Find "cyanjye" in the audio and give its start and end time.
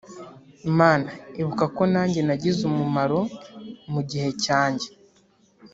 4.43-4.87